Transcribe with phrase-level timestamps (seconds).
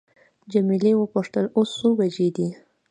[0.51, 2.47] جميله وپوښتل اوس څو بجې دي.